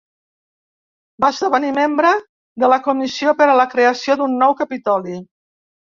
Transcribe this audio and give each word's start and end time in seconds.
Va 1.25 1.29
esdevenir 1.33 1.69
membre 1.75 2.13
de 2.63 2.69
la 2.73 2.81
comissió 2.89 3.35
per 3.43 3.49
a 3.51 3.59
la 3.63 3.67
creació 3.75 4.17
d'un 4.23 4.35
nou 4.45 4.57
capitoli. 4.63 5.21